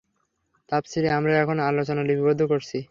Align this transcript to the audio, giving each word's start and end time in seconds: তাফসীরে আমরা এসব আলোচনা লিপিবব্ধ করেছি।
তাফসীরে 0.69 1.09
আমরা 1.17 1.31
এসব 1.35 1.49
আলোচনা 1.69 2.01
লিপিবব্ধ 2.09 2.41
করেছি। 2.51 2.77